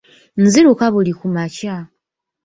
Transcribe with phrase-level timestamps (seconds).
[0.43, 1.75] Nziruka buli kumakya.